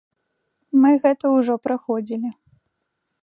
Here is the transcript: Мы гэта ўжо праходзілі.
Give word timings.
Мы 0.85 0.91
гэта 1.03 1.25
ўжо 1.35 1.53
праходзілі. 1.67 2.29